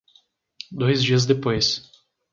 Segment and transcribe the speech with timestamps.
[0.71, 1.87] Dois dias depois